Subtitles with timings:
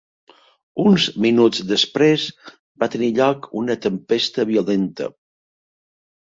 [0.83, 2.23] Uns minuts després,
[2.85, 5.11] va tenir lloc una tempesta violenta.